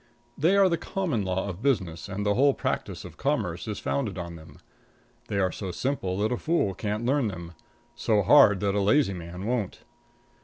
They 0.35 0.57
are 0.57 0.67
the 0.67 0.79
common 0.79 1.23
law 1.23 1.47
of 1.47 1.61
business, 1.61 2.09
and 2.09 2.25
the 2.25 2.33
whole 2.33 2.55
practice 2.55 3.05
of 3.05 3.17
commerce 3.17 3.67
is 3.67 3.77
founded 3.79 4.17
on 4.17 4.35
them. 4.35 4.57
They 5.27 5.37
are 5.37 5.51
so 5.51 5.69
simple 5.69 6.17
that 6.17 6.31
a 6.31 6.37
fool 6.37 6.73
can't 6.73 7.05
learn 7.05 7.27
them; 7.27 7.53
so 7.93 8.23
hard 8.23 8.61
that 8.61 8.73
a 8.73 8.81
lazy 8.81 9.13
man 9.13 9.45
won't. 9.45 9.81